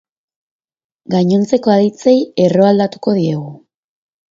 [1.15, 2.15] Gainontzeko aditzei
[2.47, 3.49] erroa aldatuko diegu.